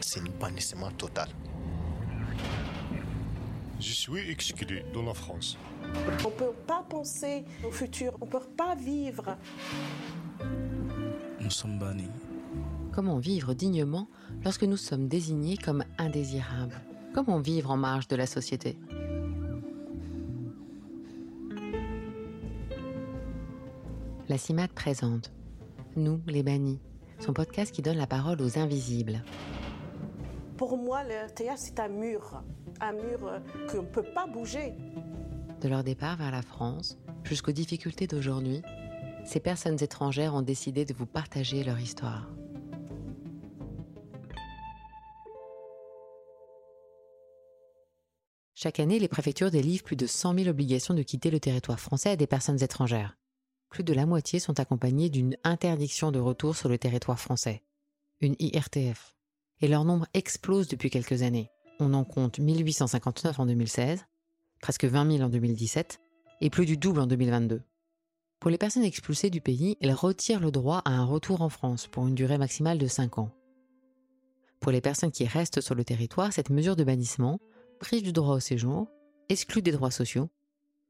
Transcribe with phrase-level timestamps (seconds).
[0.00, 1.28] C'est un bannissement total.
[3.80, 5.58] Je suis exclu de la France.
[6.24, 9.36] On ne peut pas penser au futur, on ne peut pas vivre.
[11.40, 12.10] Nous sommes bannis.
[12.92, 14.08] Comment vivre dignement
[14.44, 16.80] lorsque nous sommes désignés comme indésirables?
[17.14, 18.78] Comment vivre en marge de la société?
[24.28, 25.32] La CIMAT présente
[25.96, 26.78] Nous, les bannis,
[27.22, 29.22] son podcast qui donne la parole aux invisibles.
[30.56, 32.42] Pour moi, le théâtre, c'est un mur,
[32.80, 33.38] un mur euh,
[33.70, 34.74] qu'on ne peut pas bouger.
[35.60, 38.62] De leur départ vers la France jusqu'aux difficultés d'aujourd'hui,
[39.24, 42.28] ces personnes étrangères ont décidé de vous partager leur histoire.
[48.54, 52.10] Chaque année, les préfectures délivrent plus de 100 000 obligations de quitter le territoire français
[52.10, 53.16] à des personnes étrangères.
[53.72, 57.62] Plus de la moitié sont accompagnées d'une interdiction de retour sur le territoire français,
[58.20, 59.16] une IRTF.
[59.62, 61.50] Et leur nombre explose depuis quelques années.
[61.80, 64.04] On en compte 1859 en 2016,
[64.60, 66.02] presque 20 000 en 2017
[66.42, 67.62] et plus du double en 2022.
[68.40, 71.86] Pour les personnes expulsées du pays, elles retirent le droit à un retour en France
[71.86, 73.30] pour une durée maximale de 5 ans.
[74.60, 77.40] Pour les personnes qui restent sur le territoire, cette mesure de bannissement
[77.80, 78.88] prive du droit au séjour,
[79.30, 80.28] exclut des droits sociaux,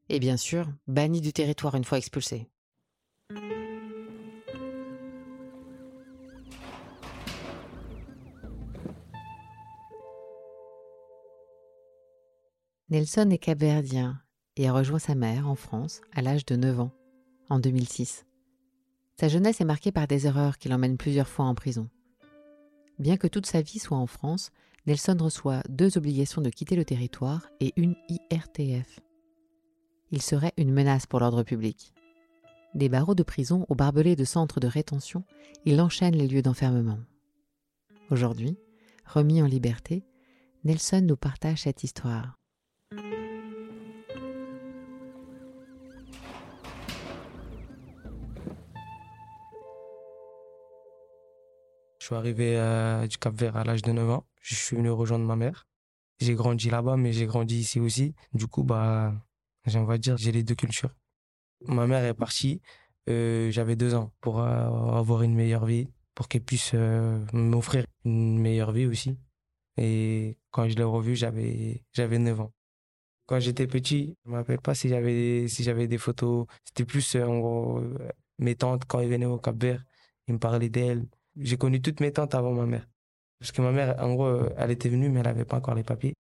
[0.09, 2.49] et bien sûr, banni du territoire une fois expulsé.
[12.93, 14.21] Nelson est capverdien
[14.59, 16.93] et a rejoint sa mère en France à l'âge de 9 ans,
[17.49, 18.27] en 2006.
[19.19, 21.89] Sa jeunesse est marquée par des erreurs qui l'emmènent plusieurs fois en prison.
[22.99, 24.51] Bien que toute sa vie soit en France,
[24.87, 29.01] Nelson reçoit deux obligations de quitter le territoire et une IRTF.
[30.11, 31.95] Il serait une menace pour l'ordre public.
[32.75, 35.25] Des barreaux de prison aux barbelés de centres de rétention,
[35.65, 37.01] il enchaîne les lieux d'enfermement.
[38.11, 38.59] Aujourd'hui,
[39.07, 40.05] remis en liberté,
[40.65, 42.42] Nelson nous partage cette histoire.
[52.13, 54.27] Suis arrivé euh, du Cap Vert à l'âge de 9 ans.
[54.43, 55.67] Je suis venu rejoindre ma mère.
[56.21, 58.15] J'ai grandi là-bas, mais j'ai grandi ici aussi.
[58.35, 59.15] Du coup, bah,
[59.75, 60.95] on va dire, j'ai les deux cultures.
[61.67, 62.61] Ma mère est partie,
[63.09, 66.75] euh, j'avais deux ans pour euh, avoir une meilleure vie, pour qu'elle puisse
[67.33, 69.17] m'offrir une meilleure vie aussi.
[69.79, 72.53] Et quand je l'ai revue, j'avais, j'avais 9 ans.
[73.27, 76.47] Quand j'étais petit, je me rappelle pas si j'avais, si j'avais des photos.
[76.65, 77.17] C'était plus,
[78.39, 79.85] mes tantes, quand elles venaient au Cap Vert,
[80.27, 81.07] ils me parlaient d'elles
[81.37, 82.87] j'ai connu toutes mes tantes avant ma mère.
[83.39, 85.83] Parce que ma mère, en gros, elle était venue, mais elle n'avait pas encore les
[85.83, 86.15] papiers.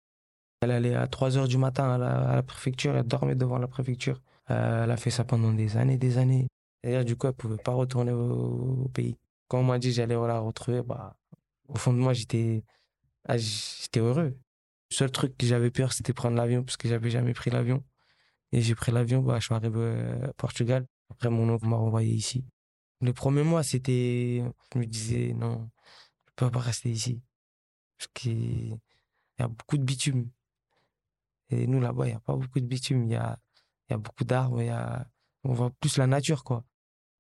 [0.62, 1.98] Elle allait à 3 heures du matin à
[2.36, 4.22] la, préfecture, elle dormait devant la préfecture.
[4.52, 6.48] Euh, elle a fait ça pendant des années, des années.
[6.84, 9.18] D'ailleurs, du coup, elle pouvait pas retourner au, pays.
[9.48, 11.16] Quand on m'a dit que j'allais la retrouver, bah,
[11.68, 12.64] au fond de moi, j'étais,
[13.28, 14.38] ah, j'étais heureux.
[14.92, 17.84] Le seul truc que j'avais peur, c'était prendre l'avion, parce que j'avais jamais pris l'avion.
[18.52, 19.80] Et j'ai pris l'avion, bah, je suis arrivé
[20.28, 20.86] au Portugal.
[21.10, 22.46] Après, mon oncle m'a renvoyé ici.
[23.02, 24.44] Le premier mois, c'était.
[24.74, 25.70] Je me disais, non,
[26.28, 27.22] je peux pas rester ici.
[27.98, 28.78] Parce qu'il
[29.40, 30.30] y a beaucoup de bitume.
[31.50, 33.06] Et nous, là-bas, il n'y a pas beaucoup de bitume.
[33.06, 33.40] Il y a,
[33.90, 34.62] y a beaucoup d'arbres.
[34.70, 35.06] a...
[35.44, 36.64] On voit plus la nature, quoi.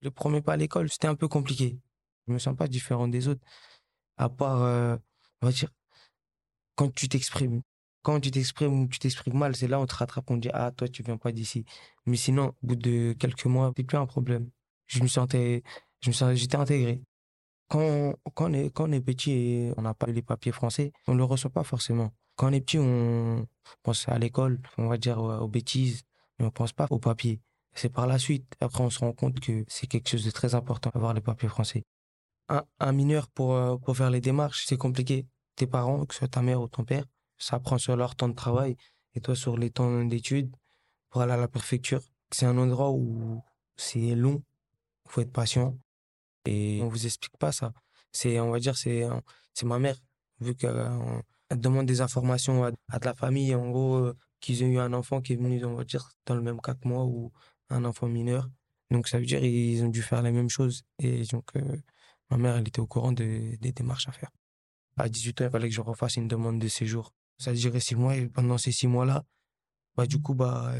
[0.01, 1.79] Le premier pas à l'école, c'était un peu compliqué.
[2.27, 3.43] Je me sens pas différent des autres.
[4.17, 4.97] À part, euh,
[5.41, 5.69] on va dire,
[6.75, 7.61] quand tu t'exprimes.
[8.03, 10.71] Quand tu t'exprimes ou tu t'exprimes mal, c'est là on te rattrape, on dit, ah,
[10.71, 11.65] toi, tu viens pas d'ici.
[12.05, 14.49] Mais sinon, au bout de quelques mois, c'est plus un problème
[14.91, 15.63] je me sentais,
[16.01, 17.01] je me sentais, j'étais intégré.
[17.69, 20.91] Quand, quand, on est, quand on est petit et on n'a pas les papiers français,
[21.07, 22.11] on ne le reçoit pas forcément.
[22.35, 23.47] Quand on est petit, on
[23.83, 26.01] pense à l'école, on va dire aux bêtises,
[26.37, 27.39] mais on ne pense pas aux papiers.
[27.73, 30.55] C'est par la suite, après on se rend compte que c'est quelque chose de très
[30.55, 31.85] important d'avoir les papiers français.
[32.49, 35.25] Un, un mineur, pour, euh, pour faire les démarches, c'est compliqué.
[35.55, 37.05] Tes parents, que ce soit ta mère ou ton père,
[37.37, 38.75] ça prend sur leur temps de travail
[39.13, 40.53] et toi sur les temps d'études
[41.09, 42.01] pour aller à la préfecture.
[42.31, 43.41] C'est un endroit où
[43.77, 44.43] c'est long,
[45.11, 45.77] faut être patient.
[46.45, 47.73] Et on vous explique pas ça.
[48.11, 49.03] C'est, on va dire, c'est,
[49.53, 49.97] c'est ma mère,
[50.39, 50.89] vu qu'elle
[51.55, 55.21] demande des informations à, de la famille, en gros, euh, qu'ils ont eu un enfant
[55.21, 57.31] qui est venu, on va dire, dans le même cas que moi, ou
[57.69, 58.49] un enfant mineur.
[58.89, 60.83] Donc ça veut dire ils ont dû faire la même chose.
[60.99, 61.77] Et donc, euh,
[62.29, 64.31] ma mère, elle était au courant des démarches à faire.
[64.97, 67.13] À 18 ans, il fallait que je refasse une demande de séjour.
[67.37, 69.23] Ça durait six mois, et pendant ces six mois-là,
[69.95, 70.73] bah, du coup, bah,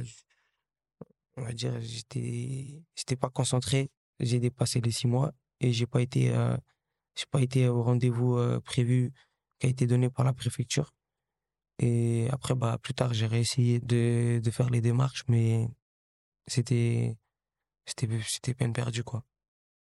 [1.37, 3.89] on va dire, j'étais, j'étais pas concentré
[4.21, 6.55] j'ai dépassé les six mois et j'ai pas été, euh,
[7.15, 9.11] j'ai pas été au rendez-vous euh, prévu
[9.59, 10.93] qui a été donné par la préfecture.
[11.79, 15.67] Et après, bah, plus tard, j'ai réessayé de, de faire les démarches, mais
[16.47, 17.17] c'était,
[17.85, 19.23] c'était, c'était peine perdue, quoi.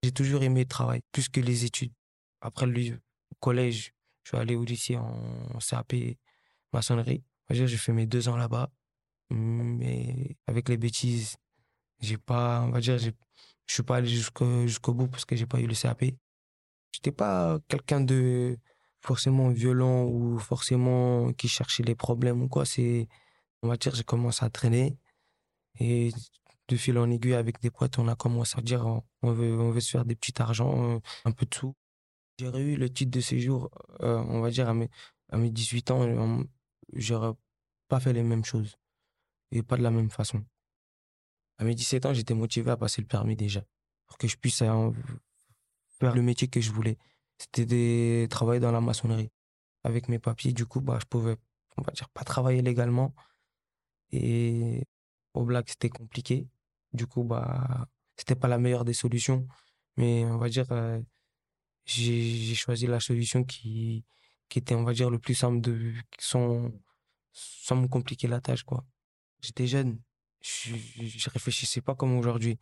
[0.02, 1.92] J'ai toujours aimé le travail, plus que les études.
[2.40, 2.94] Après, lui,
[3.40, 3.92] collège,
[4.22, 5.94] je suis allé au lycée en CAP
[6.72, 7.24] maçonnerie.
[7.50, 8.70] J'ai fait mes deux ans là-bas.
[9.30, 11.36] Mais avec les bêtises,
[12.00, 12.98] j'ai pas, on va dire,
[13.66, 16.04] je suis pas allé jusqu'au bout parce que j'ai pas eu le CAP.
[16.92, 18.58] J'étais pas quelqu'un de
[19.00, 22.64] forcément violent ou forcément qui cherchait les problèmes ou quoi.
[22.64, 23.08] C'est,
[23.62, 24.98] on va dire, j'ai commencé à traîner
[25.78, 26.10] et
[26.68, 28.86] de fil en aiguille avec des potes, on a commencé à dire
[29.22, 31.74] on veut, on veut se faire des petits argents, euh, un peu de sous.
[32.38, 33.70] J'ai eu le titre de séjour,
[34.02, 34.88] euh, on va dire, à mes,
[35.30, 36.44] à mes 18 ans,
[36.94, 37.32] j'aurais
[37.88, 38.76] pas fait les mêmes choses
[39.52, 40.44] et pas de la même façon.
[41.60, 43.62] À mes 17 ans, j'étais motivé à passer le permis déjà
[44.06, 44.90] pour que je puisse euh,
[46.00, 46.96] faire le métier que je voulais.
[47.36, 49.30] C'était de travailler dans la maçonnerie.
[49.84, 51.36] Avec mes papiers, du coup, bah, je pouvais,
[51.76, 53.14] on va dire, pas travailler légalement.
[54.10, 54.86] Et
[55.34, 56.48] au black, c'était compliqué.
[56.94, 57.86] Du coup, bah,
[58.16, 59.46] c'était pas la meilleure des solutions.
[59.98, 60.98] Mais on va dire, euh,
[61.84, 64.06] j'ai choisi la solution qui,
[64.48, 66.70] qui était, on va dire, le plus simple de, sans,
[67.34, 68.82] sans me compliquer la tâche, quoi.
[69.42, 70.00] J'étais jeune,
[70.40, 72.58] je, je réfléchissais pas comme aujourd'hui.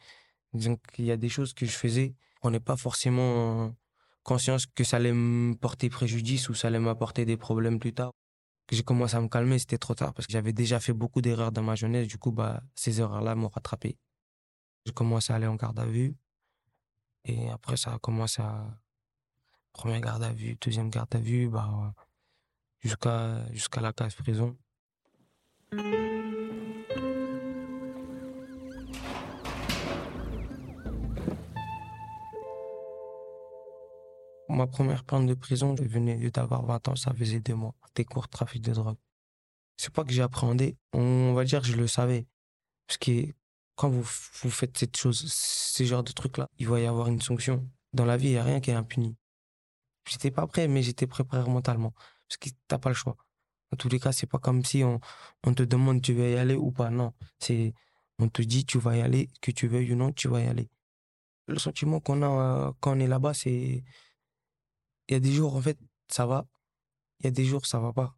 [0.52, 3.74] Donc, il y a des choses que je faisais, on n'est pas forcément
[4.22, 8.12] conscience que ça allait me porter préjudice ou ça allait m'apporter des problèmes plus tard.
[8.66, 11.22] Que j'ai commencé à me calmer, c'était trop tard parce que j'avais déjà fait beaucoup
[11.22, 12.06] d'erreurs dans ma jeunesse.
[12.06, 13.96] Du coup, bah, ces erreurs-là m'ont rattrapé.
[14.84, 16.14] J'ai commencé à aller en garde à vue.
[17.24, 18.66] Et après, ça a commencé à.
[19.72, 21.94] Première garde à vue, deuxième garde à vue, bah,
[22.80, 24.56] jusqu'à jusqu'à la case prison.
[34.48, 37.74] Ma première peine de prison, je venais d'avoir 20 ans, ça faisait deux mois.
[37.94, 38.96] Des cours de trafic de drogue.
[39.76, 42.26] C'est pas que j'ai appréhendé, on va dire que je le savais.
[42.86, 43.32] Parce que
[43.76, 47.20] quand vous, vous faites cette chose, ces genres de trucs-là, il va y avoir une
[47.20, 47.68] sanction.
[47.92, 49.16] Dans la vie, il n'y a rien qui est impuni.
[50.08, 51.92] J'étais pas prêt, mais j'étais préparé mentalement.
[52.26, 53.16] Parce que t'as pas le choix.
[53.70, 54.98] Dans tous les cas, c'est pas comme si on,
[55.44, 56.90] on te demande tu veux y aller ou pas.
[56.90, 57.12] Non.
[57.38, 57.74] C'est,
[58.18, 60.46] on te dit tu vas y aller, que tu veuilles ou non, tu vas y
[60.46, 60.68] aller.
[61.46, 63.84] Le sentiment qu'on a euh, quand on est là-bas, c'est,
[65.08, 65.78] il y a des jours, en fait,
[66.08, 66.46] ça va.
[67.20, 68.16] Il y a des jours, ça va pas.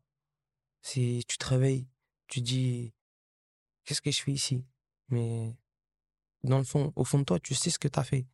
[0.82, 1.88] Si tu te réveilles,
[2.28, 2.92] tu dis,
[3.84, 4.64] qu'est-ce que je fais ici?
[5.08, 5.54] Mais
[6.44, 8.26] dans le fond, au fond de toi, tu sais ce que tu as fait.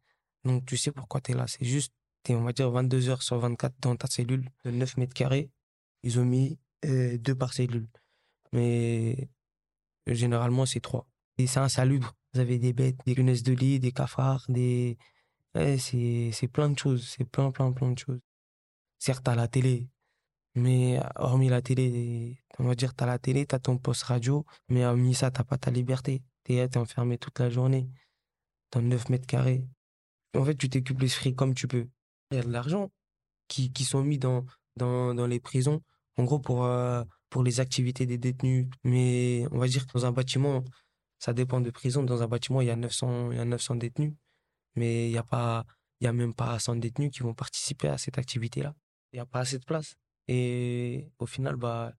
[0.45, 1.47] Donc, tu sais pourquoi tu es là.
[1.47, 1.93] C'est juste,
[2.25, 5.15] tu es, on va dire, 22 heures sur 24 dans ta cellule de 9 mètres
[5.15, 5.51] carrés.
[6.03, 7.89] Ils ont mis euh, deux par cellule.
[8.53, 9.29] Mais
[10.07, 11.09] généralement, c'est trois.
[11.39, 12.15] Et c'est insalubre.
[12.33, 14.99] Vous avez des bêtes, des punaises de lit, des cafards, des.
[15.55, 17.09] c'est plein de choses.
[17.09, 18.21] C'est plein, plein, plein de choses.
[18.99, 19.89] Certes, à la télé,
[20.57, 24.05] mais hormis la télé, on va dire, tu as la télé, tu as ton poste
[24.05, 26.23] radio, mais hormis ça, tu pas ta liberté.
[26.45, 27.91] Tu es enfermé toute la journée
[28.73, 29.67] dans 9 mètres carrés.
[30.35, 31.89] En fait, tu t'occupes l'esprit comme tu peux.
[32.31, 32.91] Il y a de l'argent
[33.49, 34.47] qui, qui sont mis dans,
[34.77, 35.83] dans, dans les prisons,
[36.17, 38.69] en gros, pour, euh, pour les activités des détenus.
[38.83, 40.65] Mais on va dire que dans un bâtiment,
[41.19, 42.03] ça dépend de prison.
[42.03, 44.15] Dans un bâtiment, il y a 900, il y a 900 détenus,
[44.75, 45.65] mais il n'y a,
[46.01, 48.75] y a même pas 100 détenus qui vont participer à cette activité-là
[49.17, 49.97] n'y a pas assez de place.
[50.29, 51.93] Et au final, bah,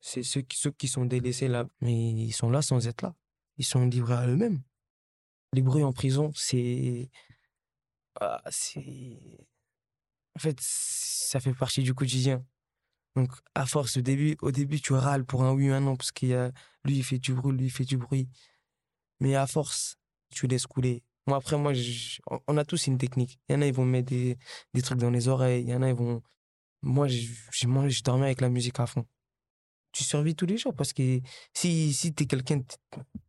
[0.00, 3.14] c'est ceux qui, ceux qui sont délaissés là, mais ils sont là sans être là.
[3.58, 4.62] Ils sont livrés à eux-mêmes.
[5.52, 7.10] Les bruits en prison, c'est.
[8.20, 9.46] Ah, c'est.
[10.36, 12.44] En fait, ça fait partie du quotidien.
[13.16, 15.96] Donc, à force, au début, au début tu râles pour un oui ou un non,
[15.96, 16.50] parce qu'il y a
[16.84, 18.28] lui, il fait du bruit, lui, il fait du bruit.
[19.20, 19.96] Mais à force,
[20.30, 21.04] tu laisses couler.
[21.26, 21.72] Moi, après, moi,
[22.48, 23.38] on a tous une technique.
[23.48, 24.38] Il y en a, ils vont mettre des,
[24.74, 25.62] des trucs dans les oreilles.
[25.62, 26.22] Il y en a, ils vont
[26.82, 29.06] moi, j'ai je dormais avec la musique à fond.
[29.92, 31.20] Tu survis tous les jours parce que
[31.54, 32.62] si, si t'es quelqu'un,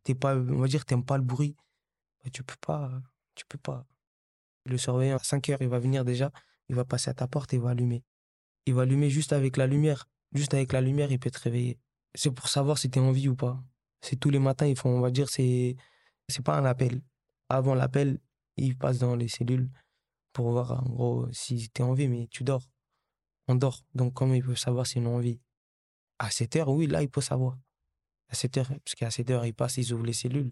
[0.04, 1.56] t'es pas, on va dire, t'aimes pas le bruit,
[2.24, 2.92] bah, tu peux pas,
[3.36, 3.86] tu peux pas.
[4.66, 6.32] Le surveillant, à 5 heures, il va venir déjà,
[6.70, 8.04] il va passer à ta porte et il va allumer.
[8.66, 10.08] Il va allumer juste avec la lumière.
[10.34, 11.80] Juste avec la lumière, il peut te réveiller.
[12.16, 13.62] C'est pour savoir si t'es en vie ou pas.
[14.02, 15.76] C'est tous les matins, ils font, on va dire, c'est,
[16.30, 17.02] c'est pas un appel.
[17.50, 18.20] Avant l'appel,
[18.58, 19.70] il passe dans les cellules
[20.32, 22.64] pour voir, en gros, si t'es en vie, mais tu dors
[23.48, 23.84] on dort.
[23.94, 25.40] Donc, comment il peut savoir si on a envie?
[26.20, 27.58] À 7 heures, oui, là, il peut savoir.
[28.30, 30.52] À 7 heures, parce qu'à 7 heures, ils passent, ils ouvrent les cellules.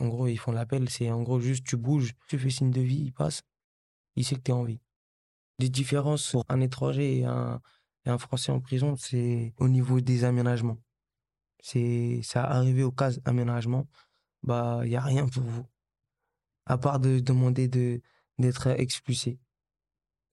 [0.00, 0.88] En gros, ils font l'appel.
[0.90, 3.42] C'est en gros juste, tu bouges, tu fais signe de vie, il passe.
[4.16, 4.80] Il sait que tu es en vie.
[5.58, 7.60] Les différences pour un étranger et un,
[8.04, 10.78] et un Français en prison, c'est au niveau des aménagements.
[11.60, 13.88] C'est ça arrivé au cas aménagement,
[14.44, 15.66] bah il y a rien pour vous
[16.68, 18.00] à part de demander de
[18.38, 19.40] d'être expulsé.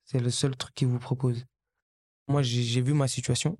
[0.03, 1.47] C'est le seul truc qu'ils vous proposent.
[2.27, 3.59] Moi, j'ai vu ma situation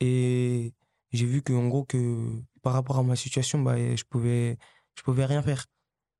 [0.00, 0.74] et
[1.12, 4.58] j'ai vu que, en gros, que par rapport à ma situation, bah, je pouvais,
[4.96, 5.66] je pouvais rien faire.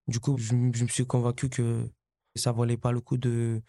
[0.07, 1.91] Du coup, je, me suis convaincu que
[2.37, 3.63] ça valait pas le coup de,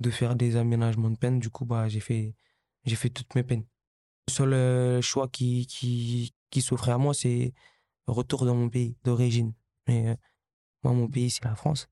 [0.00, 1.38] de faire des aménagements de peine.
[1.38, 2.34] Du coup, bah, j'ai fait,
[2.84, 3.64] j'ai fait toutes mes peines.
[4.28, 7.54] Le seul euh, choix qui, qui, qui s'offrait à moi, c'est
[8.06, 9.54] retour dans mon pays d'origine.
[9.86, 10.16] Mais euh,
[10.82, 11.88] moi, mon pays, c'est la France.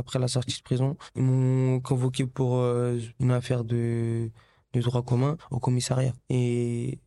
[0.00, 4.30] Après la sortie de prison, ils m'ont convoqué pour euh, une affaire de,
[4.72, 6.14] de droit commun au commissariat.
[6.30, 6.98] Et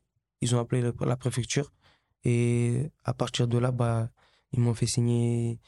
[0.41, 1.71] ils ont appelé la préfecture.
[2.23, 4.09] Et à partir de là, bah,
[4.51, 5.59] ils m'ont fait signer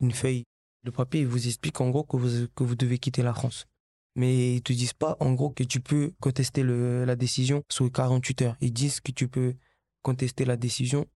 [0.00, 0.44] une feuille.
[0.84, 3.66] Le papier, vous explique en gros que vous, que vous devez quitter la France.
[4.14, 7.90] Mais ils te disent pas en gros que tu peux contester le, la décision sur
[7.90, 8.56] 48 heures.
[8.60, 9.54] Ils disent que tu peux
[10.02, 11.06] contester la décision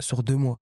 [0.00, 0.58] sur deux mois.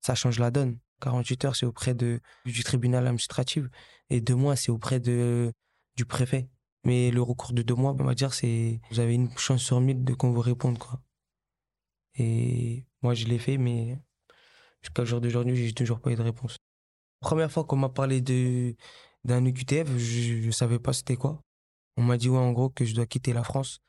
[0.00, 0.78] Ça change la donne.
[1.00, 3.64] 48 heures, c'est auprès de, du tribunal administratif.
[4.10, 5.52] Et deux mois, c'est auprès de,
[5.96, 6.48] du préfet.
[6.84, 9.80] Mais le recours de deux mois, on va dire, c'est, vous avez une chance sur
[9.80, 11.00] mille de qu'on vous réponde, quoi.
[12.14, 13.98] Et moi, je l'ai fait, mais
[14.82, 16.56] jusqu'à jour d'aujourd'hui, j'ai toujours pas eu de réponse.
[17.20, 18.76] Première fois qu'on m'a parlé de,
[19.24, 21.42] d'un UQTF, je, ne savais pas c'était quoi.
[21.96, 23.80] On m'a dit, ouais, en gros, que je dois quitter la France.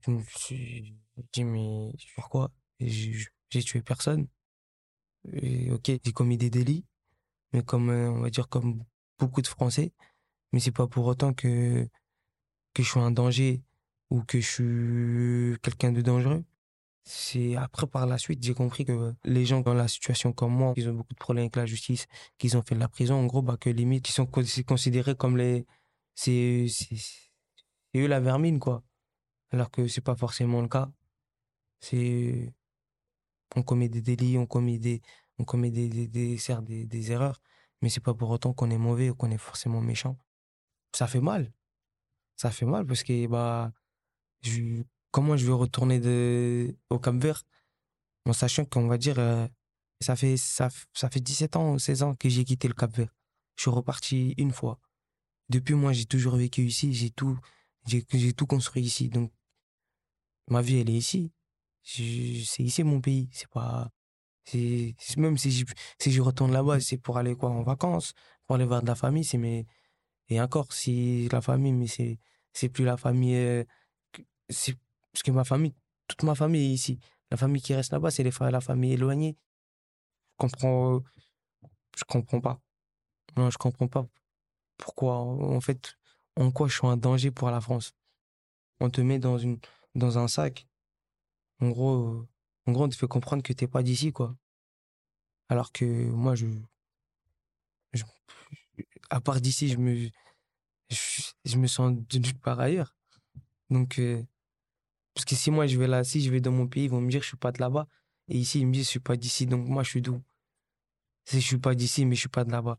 [0.00, 0.94] Je me suis
[1.32, 2.50] dit, mais pourquoi?
[2.80, 4.28] J'ai tué personne.
[5.72, 6.84] Ok, j'ai commis des délits,
[7.52, 8.84] mais comme, euh, on va dire, comme
[9.18, 9.92] beaucoup de Français.
[10.52, 11.88] Mais c'est pas pour autant que,
[12.74, 13.62] que je suis un danger
[14.10, 14.46] ou que je
[15.52, 16.44] suis quelqu'un de dangereux.
[17.04, 20.74] C'est après, par la suite, j'ai compris que les gens dans la situation comme moi,
[20.74, 22.06] qui ont beaucoup de problèmes avec la justice,
[22.38, 25.36] qui ont fait de la prison, en gros, bah, que limite, qui sont considérés comme
[25.36, 25.66] les.
[26.14, 26.66] C'est
[27.96, 28.82] eux la vermine, quoi.
[29.50, 30.90] Alors que c'est pas forcément le cas.
[31.80, 32.52] C'est.
[33.54, 35.02] On commet des délits, on commet des.
[35.38, 37.40] On commet des, des, des, erreurs,
[37.82, 40.16] mais c'est pas pour autant qu'on est mauvais ou qu'on est forcément méchant.
[40.92, 41.52] Ça fait mal.
[42.36, 43.72] Ça fait mal parce que, bah.
[44.42, 47.44] Je, comment je vais retourner de, au Cap Vert
[48.26, 49.46] en sachant qu'on va dire, euh,
[50.00, 52.94] ça, fait, ça, ça fait 17 ans ou 16 ans que j'ai quitté le Cap
[52.96, 53.14] Vert.
[53.56, 54.80] Je suis reparti une fois.
[55.50, 57.38] Depuis moi, j'ai toujours vécu ici, j'ai tout,
[57.86, 59.08] j'ai tout construit ici.
[59.08, 59.32] Donc,
[60.48, 61.32] ma vie, elle est ici.
[61.84, 63.28] C'est ici mon pays.
[63.32, 63.90] C'est pas.
[65.16, 65.64] Même si je,
[65.98, 68.12] si je retourne là-bas, c'est pour aller quoi en vacances,
[68.46, 69.24] pour aller voir de la famille.
[69.24, 69.66] C'est mais
[70.28, 72.18] et encore si la famille, mais c'est
[72.52, 73.36] c'est plus la famille.
[73.36, 73.64] Euh,
[74.48, 74.76] c'est
[75.12, 75.74] parce que ma famille,
[76.08, 77.00] toute ma famille est ici.
[77.30, 79.36] La famille qui reste là-bas, c'est les, la famille éloignée.
[80.32, 81.00] Je comprends,
[81.96, 82.60] je comprends pas.
[83.36, 84.06] Non, je comprends pas
[84.78, 85.96] pourquoi, en fait,
[86.36, 87.92] en quoi je suis un danger pour la France.
[88.80, 89.58] On te met dans une,
[89.94, 90.66] dans un sac.
[91.60, 92.26] En gros,
[92.66, 94.36] en gros, on te fait comprendre que t'es pas d'ici, quoi.
[95.48, 96.46] Alors que moi, je,
[99.10, 100.10] à part d'ici, je me,
[100.90, 102.96] je, me sens d'une part ailleurs.
[103.70, 104.22] Donc, euh,
[105.14, 107.00] parce que si moi je vais là, si je vais dans mon pays, ils vont
[107.00, 107.86] me dire que je suis pas de là-bas.
[108.28, 110.22] Et ici, ils me disent je suis pas d'ici, donc moi je suis d'où?
[111.24, 112.78] Si je suis pas d'ici, mais je suis pas de là-bas,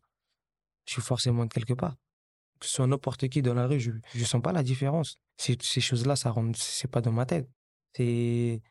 [0.86, 1.96] je suis forcément de quelque part.
[2.60, 5.18] Que ce soit n'importe qui dans la rue, je, je sens pas la différence.
[5.38, 7.50] Ces, ces choses-là, ça rentre, c'est pas dans ma tête.
[7.96, 8.62] C'est,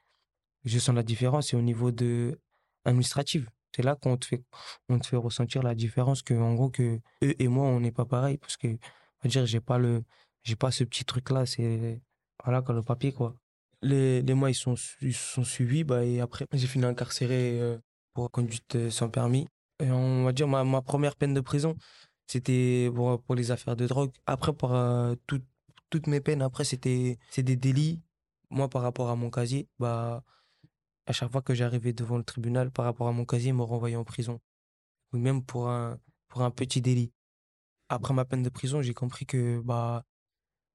[0.64, 2.38] je sens la différence, c'est au niveau de
[2.84, 3.46] administratif.
[3.74, 4.42] C'est là qu'on te fait,
[4.88, 7.92] on te fait ressentir la différence que, en gros, que eux et moi, on n'est
[7.92, 8.38] pas pareil.
[8.38, 10.04] Parce que, va dire, j'ai pas le,
[10.44, 12.00] j'ai pas ce petit truc-là, c'est,
[12.44, 13.36] voilà, comme le papier, quoi
[13.84, 17.78] les, les mois ils sont, ils sont suivis bah, et après j'ai fini incarcéré euh,
[18.14, 19.46] pour conduite euh, sans permis.
[19.80, 21.76] Et on va dire ma, ma première peine de prison,
[22.26, 24.10] c'était pour, pour les affaires de drogue.
[24.26, 25.14] Après, pour euh,
[25.90, 28.00] toutes mes peines, après, c'était c'est des délits.
[28.54, 30.22] Moi, par rapport à mon casier, bah,
[31.06, 33.64] à chaque fois que j'arrivais devant le tribunal, par rapport à mon casier, ils me
[33.64, 34.40] renvoyaient en prison.
[35.12, 35.98] Ou même pour un,
[36.56, 37.12] petit délit.
[37.88, 40.04] Après ma peine de prison, j'ai compris que bah,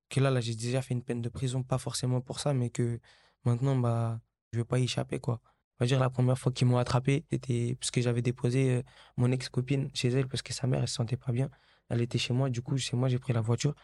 [0.10, 2.70] que là, là j'ai déjà fait une peine de prison, pas forcément pour ça, mais
[2.70, 3.00] que
[3.46, 4.22] maintenant, bah,
[4.54, 5.42] je vais pas y échapper, quoi.
[5.80, 8.84] On va dire, la première fois qu'ils m'ont attrapé, c'était parce que j'avais déposé euh,
[9.18, 11.50] mon ex-copine chez elle parce que sa mère, elle se sentait pas bien.
[11.90, 13.76] Elle était chez moi, du coup, chez moi, j'ai pris la voiture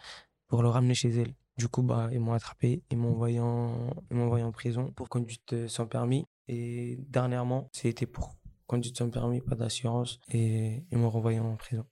[0.47, 1.33] pour le ramener chez elle.
[1.57, 4.91] Du coup, bah, ils m'ont attrapé, ils m'ont envoyé en, ils m'ont envoyé en prison
[4.91, 6.25] pour conduite euh, sans permis.
[6.47, 8.35] Et dernièrement, c'était pour
[8.67, 11.85] conduite sans permis, pas d'assurance, et ils m'ont renvoyé en prison.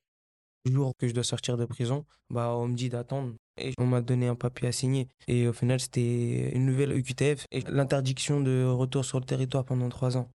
[0.66, 3.86] Le jour que je dois sortir de prison, bah, on me dit d'attendre et on
[3.86, 5.08] m'a donné un papier à signer.
[5.28, 9.90] Et au final, c'était une nouvelle EQTF et l'interdiction de retour sur le territoire pendant
[9.90, 10.30] trois ans.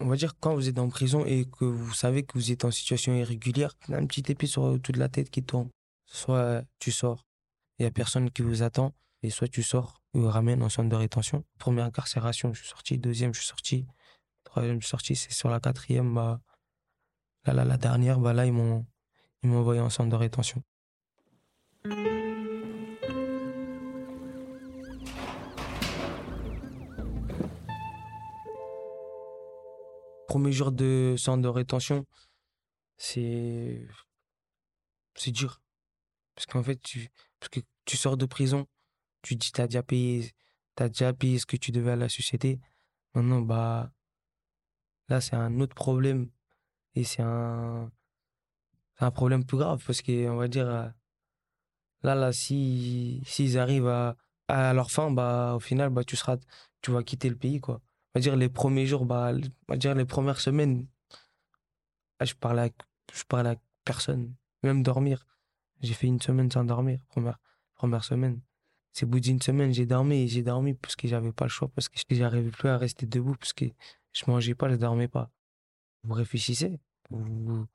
[0.00, 2.64] On va dire quand vous êtes en prison et que vous savez que vous êtes
[2.64, 5.68] en situation irrégulière, il y a un petit épée sur toute la tête qui tourne.
[6.06, 7.23] Soit tu sors,
[7.78, 10.88] il n'y a personne qui vous attend, et soit tu sors ou ramène en centre
[10.88, 11.44] de rétention.
[11.58, 12.98] Première incarcération, je suis sorti.
[12.98, 13.86] Deuxième, je suis sorti.
[14.44, 15.16] Troisième, je suis sorti.
[15.16, 16.40] C'est sur la quatrième, bah,
[17.44, 18.86] là, là, la dernière, bah, là, ils m'ont,
[19.42, 20.62] ils m'ont envoyé en centre de rétention.
[30.34, 32.06] premiers jours de centre de rétention,
[32.96, 33.86] c'est.
[35.14, 35.62] C'est dur.
[36.34, 37.08] Parce qu'en fait, tu,
[37.44, 38.66] parce que tu sors de prison,
[39.20, 40.32] tu dis, t'as déjà payé,
[40.76, 42.58] t'as déjà payé ce que tu devais à la société.
[43.14, 43.92] Maintenant, bah,
[45.08, 46.30] là, c'est un autre problème.
[46.94, 47.92] Et c'est un,
[48.98, 50.94] un problème plus grave parce qu'on va dire,
[52.02, 54.16] là, là, si, s'ils arrivent à,
[54.48, 56.38] à leur fin, bah, au final, bah, tu seras,
[56.80, 57.82] tu vas quitter le pays, quoi.
[58.14, 60.86] On va dire les premiers jours, bah, on va dire les premières semaines,
[62.22, 62.68] je parlais à,
[63.12, 65.26] je parlais à personne, même dormir.
[65.80, 67.38] J'ai fait une semaine sans dormir, première,
[67.74, 68.40] première semaine.
[68.92, 71.68] C'est bout d'une semaine, j'ai dormi et j'ai dormi parce que j'avais pas le choix,
[71.68, 73.64] parce que j'arrivais plus à rester debout, parce que
[74.12, 75.30] je mangeais pas, je dormais pas.
[76.04, 76.78] Vous réfléchissez.
[77.10, 77.66] Vous,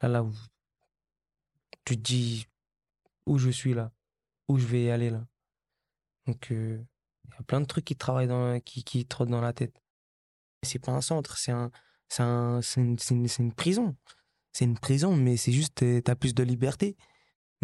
[0.00, 0.34] là, là, vous,
[1.84, 2.46] tu te dis
[3.26, 3.92] où je suis là,
[4.48, 5.26] où je vais aller là.
[6.26, 6.82] Donc, euh,
[7.26, 9.82] il y a plein de trucs qui travaillent qui, qui trottent dans la tête.
[10.62, 11.70] C'est pas un centre, c'est un,
[12.08, 13.96] c'est un, une, une, une prison.
[14.52, 16.96] C'est une prison, mais c'est juste, euh, t'as plus de liberté.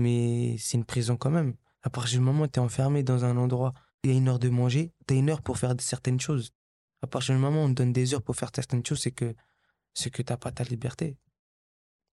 [0.00, 1.54] Mais c'est une prison quand même.
[1.82, 4.38] À partir du moment où t'es enfermé dans un endroit, il y a une heure
[4.38, 6.52] de manger, t'as une heure pour faire certaines choses.
[7.02, 9.12] À partir du moment où on te donne des heures pour faire certaines choses, c'est
[9.12, 9.34] que,
[9.92, 11.18] c'est que t'as pas ta liberté.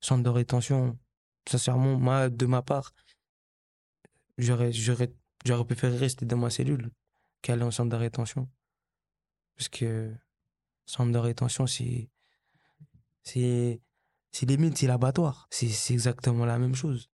[0.01, 0.99] Centre de rétention,
[1.47, 2.93] sincèrement, moi, de ma part,
[4.37, 5.13] j'aurais, j'aurais,
[5.45, 6.91] j'aurais préféré rester dans ma cellule
[7.41, 8.49] qu'aller en centre de rétention.
[9.55, 10.13] Parce que
[10.85, 12.09] centre de rétention, c'est,
[13.23, 13.79] c'est,
[14.31, 15.47] c'est limite, c'est l'abattoir.
[15.51, 17.09] C'est, c'est exactement la même chose.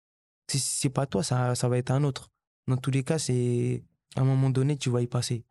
[0.50, 2.30] Si c'est pas toi, ça, ça va être un autre.
[2.66, 3.84] Dans tous les cas, c'est,
[4.16, 5.44] à un moment donné, tu vas y passer.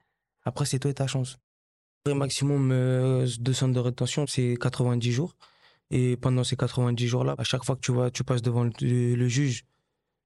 [0.44, 1.39] Après, c'est toi et ta chance.
[2.06, 5.36] Le maximum euh, de centre de rétention, c'est 90 jours.
[5.89, 9.27] Et pendant ces 90 jours-là, à chaque fois que tu, vas, tu passes devant le,
[9.27, 9.66] juge,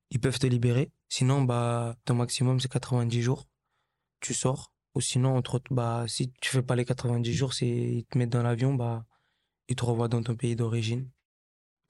[0.10, 0.92] ils peuvent te libérer.
[1.10, 3.48] Sinon, bah, ton maximum, c'est 90 jours.
[4.20, 4.74] Tu sors.
[4.96, 8.30] Ou sinon, entre, bah, si tu fais pas les 90 jours, c'est, ils te mettent
[8.30, 9.06] dans l'avion, bah,
[9.68, 11.10] ils te renvoient dans ton pays d'origine.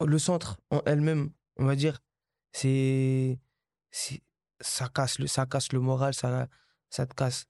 [0.06, 2.02] Le centre, en elle-même, on va dire,
[2.52, 3.40] c'est,
[4.60, 6.48] ça casse le, ça casse le moral, ça,
[6.90, 7.46] ça te casse.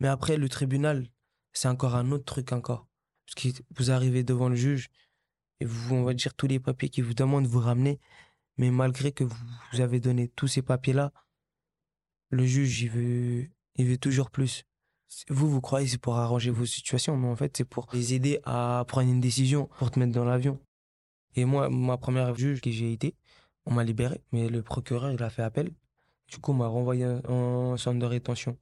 [0.00, 1.06] Mais après, le tribunal,
[1.52, 2.86] c'est encore un autre truc encore.
[3.26, 4.90] Parce que vous arrivez devant le juge,
[5.60, 8.00] et vous, on va dire, tous les papiers qui vous demandent de vous ramener,
[8.56, 11.12] mais malgré que vous avez donné tous ces papiers-là,
[12.30, 14.64] le juge, il veut, il veut toujours plus.
[15.28, 18.40] Vous, vous croyez c'est pour arranger vos situations, mais en fait, c'est pour les aider
[18.44, 20.58] à prendre une décision, pour te mettre dans l'avion.
[21.34, 23.14] Et moi, ma première juge que j'ai été,
[23.66, 25.72] on m'a libéré, mais le procureur, il a fait appel.
[26.28, 28.58] Du coup, on m'a renvoyé en centre de rétention.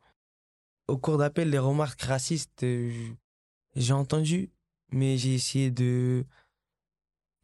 [0.88, 2.92] Au cours d'appel, les remarques racistes, euh,
[3.76, 4.50] j'ai entendu,
[4.90, 6.24] mais j'ai essayé de,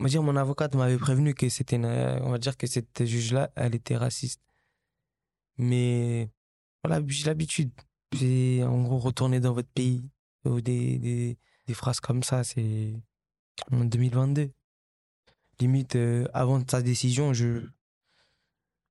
[0.01, 3.51] on va dire, mon avocate m'avait prévenu que c'était, on va dire que cette juge-là,
[3.57, 4.42] elle était raciste.
[5.59, 6.29] Mais
[6.85, 7.71] voilà, j'ai l'habitude.
[8.12, 10.03] J'ai en gros retourné dans votre pays.
[10.45, 12.95] Des, des, des phrases comme ça, c'est
[13.73, 14.53] en 2022.
[15.61, 17.66] Limite, euh, avant sa décision, je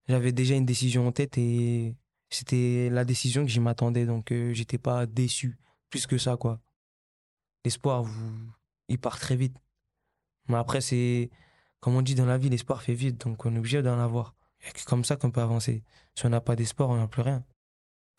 [0.07, 1.95] j'avais déjà une décision en tête et
[2.29, 4.05] c'était la décision que j'y m'attendais.
[4.05, 5.57] Donc, euh, j'étais pas déçu.
[5.89, 6.59] Plus que ça, quoi.
[7.63, 8.31] L'espoir, vous,
[8.87, 9.57] il part très vite.
[10.47, 11.29] Mais après, c'est,
[11.79, 14.35] comme on dit dans la vie, l'espoir fait vite, donc on est obligé d'en avoir.
[14.75, 15.83] C'est comme ça qu'on peut avancer.
[16.15, 17.43] Si on n'a pas d'espoir, on n'a plus rien.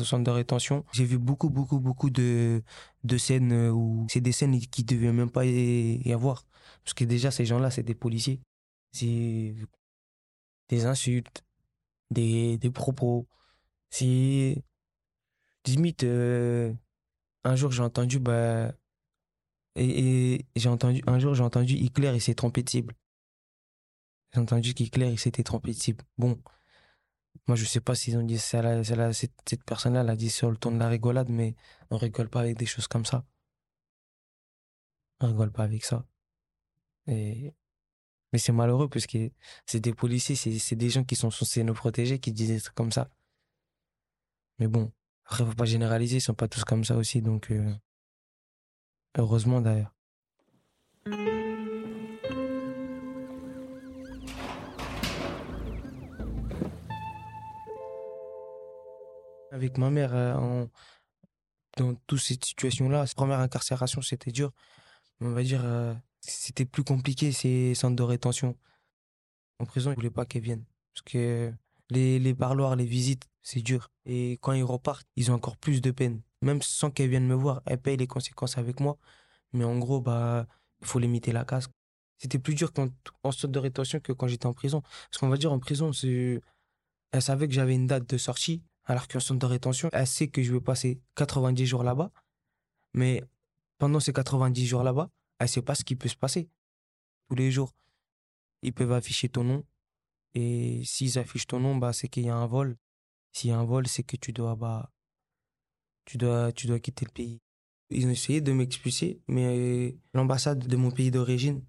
[0.01, 2.63] Au centre de rétention, j'ai vu beaucoup, beaucoup, beaucoup de,
[3.05, 6.45] de scènes où c'est des scènes qui ne devaient même pas y avoir.
[6.87, 8.41] Parce que déjà, ces gens-là, c'est des policiers.
[8.93, 9.57] C'est
[10.69, 11.45] des insultes,
[12.13, 13.27] des, des propos.
[13.91, 14.63] C'est
[15.67, 16.73] limite, euh,
[17.43, 18.73] un jour, j'ai entendu, bah,
[19.75, 22.95] et, j'ai entendu, un jour, j'ai entendu Hitler, il s'est trompé de cible.
[24.33, 26.05] J'ai entendu qu'Hitler, il s'était trompé de cible.
[26.19, 26.41] Bon,
[27.49, 30.57] moi, je sais pas s'ils ont dit ça, cette, cette personne-là l'a dit sur le
[30.57, 31.57] ton de la rigolade, mais
[31.91, 33.25] on rigole pas avec des choses comme ça.
[35.21, 36.07] On rigole pas avec ça.
[37.07, 37.55] Mais
[38.39, 39.31] c'est malheureux parce que
[39.67, 42.75] c'est des policiers, c'est des gens qui sont censés nous protéger qui disent des trucs
[42.75, 43.09] comme ça.
[44.59, 44.93] Mais bon,
[45.25, 47.51] après, faut pas généraliser, ils sont pas tous comme ça aussi, donc.
[47.51, 47.75] Euh,
[49.19, 49.95] Heureusement d'ailleurs.
[59.51, 60.67] Avec ma mère, euh,
[61.79, 64.53] dans toutes ces situations-là, première incarcération, c'était dur.
[65.21, 68.57] On va dire, euh, c'était plus compliqué ces centres de rétention.
[69.59, 70.65] En prison, ils voulaient pas qu'elles viennent.
[70.95, 71.53] Parce que
[71.91, 73.91] les, les parloirs, les visites, c'est dur.
[74.05, 77.35] Et quand ils repartent, ils ont encore plus de peine même sans qu'elle vienne me
[77.35, 78.99] voir, elle paye les conséquences avec moi.
[79.53, 80.47] Mais en gros, bah,
[80.81, 81.69] il faut limiter la casse.
[82.19, 82.73] C'était plus dur
[83.23, 84.81] en sorte de rétention que quand j'étais en prison.
[84.81, 86.41] Parce qu'on va dire en prison, c'est,
[87.13, 90.29] elle savait que j'avais une date de sortie, alors qu'en centre de rétention, elle sait
[90.29, 92.11] que je vais passer 90 jours là-bas.
[92.95, 93.23] Mais
[93.79, 96.49] pendant ces 90 jours là-bas, elle sait pas ce qui peut se passer.
[97.29, 97.75] Tous les jours,
[98.63, 99.65] ils peuvent afficher ton nom.
[100.35, 102.77] Et s'ils affichent ton nom, bah, c'est qu'il y a un vol.
[103.33, 104.93] S'il y a un vol, c'est que tu dois, bah,
[106.05, 107.41] tu dois, tu dois quitter le pays.
[107.91, 111.65] Ils ont essayé de m'expulser, mais l'ambassade de mon pays d'origine,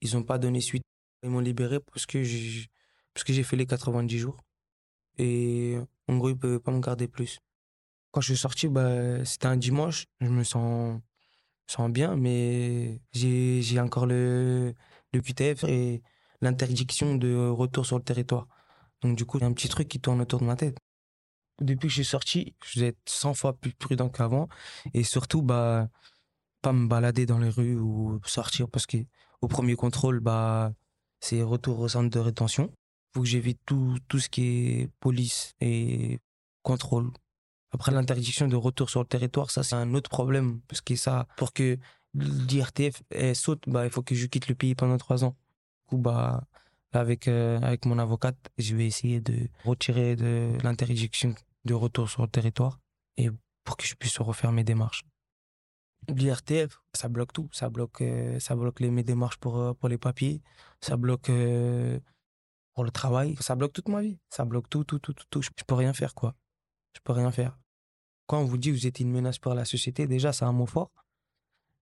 [0.00, 0.82] ils n'ont pas donné suite.
[1.22, 2.66] Ils m'ont libéré parce que j'ai,
[3.14, 4.36] parce que j'ai fait les 90 jours.
[5.18, 7.38] Et en gros, ils ne pouvaient pas me garder plus.
[8.10, 10.06] Quand je suis sorti, bah, c'était un dimanche.
[10.20, 11.00] Je me sens,
[11.66, 14.74] sens bien, mais j'ai encore le,
[15.12, 16.02] le QTF et
[16.40, 18.46] l'interdiction de retour sur le territoire.
[19.02, 20.78] Donc, du coup, il y a un petit truc qui tourne autour de ma tête.
[21.60, 24.48] Depuis que je suis sorti, je vais être 100 fois plus prudent qu'avant.
[24.94, 25.88] Et surtout, bah,
[26.62, 28.98] pas me balader dans les rues ou sortir parce que
[29.42, 30.72] au premier contrôle, bah,
[31.20, 32.72] c'est retour au centre de rétention.
[33.14, 34.42] Faut que j'évite tout, tout ce qui
[34.82, 36.20] est police et
[36.62, 37.10] contrôle.
[37.72, 40.60] Après, l'interdiction de retour sur le territoire, ça, c'est un autre problème.
[40.68, 41.78] Parce que ça, pour que
[42.14, 43.02] l'IRTF
[43.34, 45.36] saute, bah, il faut que je quitte le pays pendant trois ans.
[45.84, 46.44] Du coup, bah,
[46.92, 52.22] avec, euh, avec mon avocate, je vais essayer de retirer de l'interdiction de retour sur
[52.22, 52.78] le territoire
[53.16, 53.30] et
[53.64, 55.04] pour que je puisse refaire mes démarches.
[56.08, 57.48] L'IRTF, ça bloque tout.
[57.52, 60.42] Ça bloque, euh, ça bloque mes démarches pour, euh, pour les papiers.
[60.80, 61.30] Ça bloque
[62.74, 63.36] pour le travail.
[63.40, 64.18] Ça bloque toute ma vie.
[64.28, 65.42] Ça bloque tout, tout, tout, tout, tout.
[65.42, 66.34] Je peux rien faire, quoi.
[66.94, 67.56] Je peux rien faire.
[68.26, 70.52] Quand on vous dit que vous êtes une menace pour la société, déjà, c'est un
[70.52, 70.90] mot fort.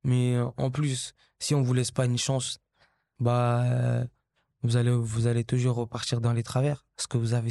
[0.05, 2.59] Mais en plus, si on vous laisse pas une chance,
[3.19, 4.05] bah,
[4.63, 6.85] vous allez, vous allez toujours repartir dans les travers.
[6.97, 7.51] Ce que vous avez,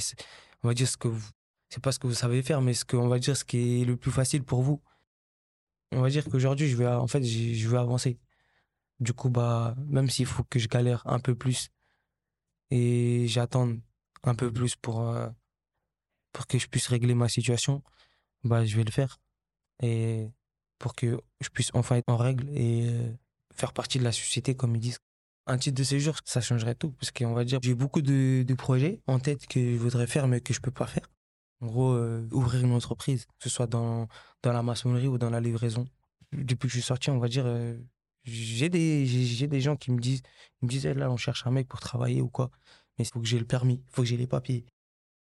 [0.64, 1.30] on va dire ce que vous,
[1.70, 3.82] c'est pas ce que vous savez faire, mais ce que, on va dire ce qui
[3.82, 4.82] est le plus facile pour vous.
[5.92, 8.20] On va dire qu'aujourd'hui, je vais, en fait, je vais avancer.
[9.00, 11.70] Du coup, bah, même s'il faut que je galère un peu plus
[12.72, 13.74] et j'attends
[14.24, 15.30] un peu plus pour, euh,
[16.34, 17.84] pour que je puisse régler ma situation,
[18.44, 19.20] bah, je vais le faire.
[19.82, 20.30] Et
[20.78, 23.12] pour que je puisse enfin être en règle et euh,
[23.54, 25.00] faire partie de la société, comme ils disent
[25.48, 26.92] un titre de séjour, ça changerait tout.
[26.92, 30.42] Parce qu'on va dire, j'ai beaucoup de, projets en tête que je voudrais faire, mais
[30.42, 31.10] que je peux pas faire.
[31.62, 34.08] En gros, euh, ouvrir une entreprise, que ce soit dans,
[34.44, 35.88] dans la maçonnerie ou dans la livraison.
[36.32, 37.78] Depuis que je suis sorti, on va dire, euh,
[38.24, 40.22] j'ai des, j'ai des gens qui me disent,
[40.62, 42.52] me disaient, là, on cherche un mec pour travailler ou quoi.
[42.98, 44.66] Mais il faut que j'ai le permis, il faut que j'ai les papiers.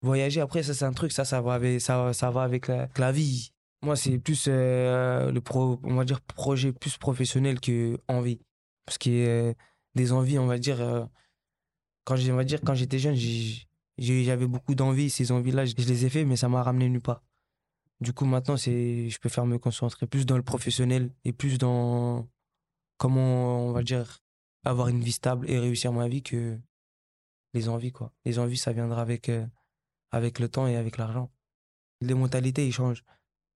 [0.01, 3.11] Voyager, après, ça, c'est un truc, ça, ça va avec, ça, ça va avec la,
[3.11, 3.51] vie.
[3.81, 8.39] Moi, c'est plus euh, le pro, on va dire, projet plus professionnel que envie.
[8.85, 9.55] Parce que
[9.95, 10.81] des envies, on va dire.
[10.81, 11.05] Euh,
[12.05, 13.17] quand on va dire quand j'étais jeune,
[13.97, 15.09] j'avais beaucoup d'envies.
[15.09, 17.21] Ces envies-là, je les ai fait, mais ça m'a ramené nulle part.
[17.99, 22.29] Du coup, maintenant, c'est, je préfère me concentrer plus dans le professionnel et plus dans
[22.97, 24.19] comment, on va dire,
[24.63, 26.57] avoir une vie stable et réussir ma vie que
[27.53, 28.13] les envies, quoi.
[28.23, 29.45] Les envies, ça viendra avec, euh,
[30.11, 31.31] avec le temps et avec l'argent.
[32.01, 33.03] Les mentalités, ils changent.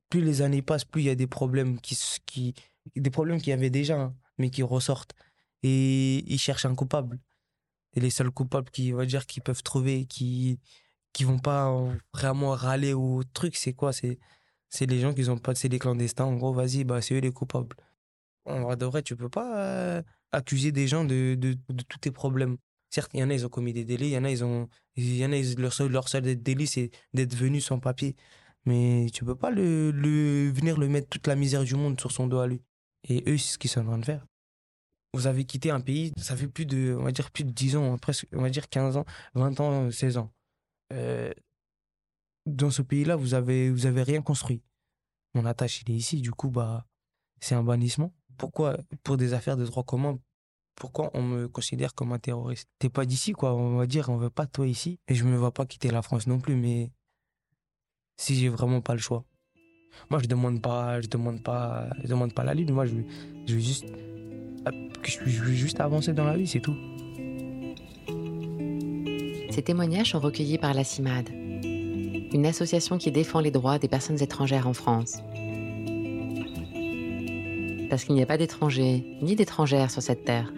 [0.10, 2.54] Plus les années passent, plus il y a des problèmes qui,
[2.96, 5.14] des problèmes qu'il y avait déjà, hein, mais qui ressortent
[5.64, 7.20] et ils cherchent un coupable.
[7.94, 10.60] Et les seuls coupables qui, va dire, qui peuvent trouver, qui
[11.14, 11.70] qui vont pas
[12.14, 13.94] vraiment râler au truc, c'est quoi?
[13.94, 14.20] C'est
[14.70, 16.26] c'est les gens qui ont pas, c'est les clandestins.
[16.26, 17.76] En gros, vas-y, bah c'est eux les coupables.
[18.46, 22.12] En vrai de vrai, tu peux pas euh, accuser des gens de, de, tous tes
[22.12, 22.58] problèmes.
[22.92, 24.44] Certes, il y en a, ils ont commis des délits, il y en a, ils
[24.44, 28.16] ont, y en a, leur seul, leur seul délit, c'est d'être venus sans papier.
[28.66, 32.12] Mais tu peux pas le, le, venir le mettre toute la misère du monde sur
[32.12, 32.62] son dos à lui.
[33.10, 34.26] Et eux, c'est ce qu'ils sont en train de faire
[35.14, 37.76] vous avez quitté un pays, ça fait plus de, on va dire, plus de 10
[37.76, 40.32] ans, presque, on va dire 15 ans, 20 ans, 16 ans.
[40.94, 41.34] Euh,
[42.46, 44.62] dans ce pays-là, vous avez, vous avez rien construit.
[45.34, 46.86] Mon attache, il est ici, du coup, bah,
[47.42, 48.14] c'est un bannissement.
[48.38, 50.20] Pourquoi, pour des affaires de droit commun,
[50.82, 52.68] pourquoi on me considère comme un terroriste?
[52.80, 54.98] T'es pas d'ici, quoi, on va dire, on veut pas toi ici.
[55.08, 56.90] Et je me vois pas quitter la France non plus, mais
[58.18, 59.24] si j'ai vraiment pas le choix.
[60.10, 62.72] Moi, je demande pas, je demande pas, je demande pas la lune.
[62.72, 62.96] Moi, je,
[63.46, 63.86] je veux juste
[65.04, 66.76] je veux juste avancer dans la vie, c'est tout.
[69.52, 74.20] Ces témoignages sont recueillis par la CIMAD, une association qui défend les droits des personnes
[74.20, 75.20] étrangères en France.
[77.88, 80.52] Parce qu'il n'y a pas d'étrangers ni d'étrangères sur cette terre.